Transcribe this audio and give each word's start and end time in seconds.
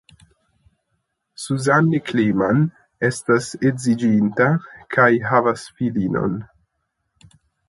Suzanne 1.47 1.99
Klemann 2.07 2.63
estas 3.11 3.51
edziĝinta 3.73 4.49
kaj 4.97 5.09
havas 5.29 5.69
filinon. 5.83 6.39